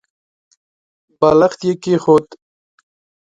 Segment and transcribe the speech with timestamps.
[1.19, 2.27] بالښت يې کېښود.